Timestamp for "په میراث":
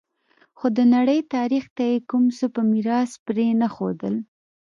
2.55-3.11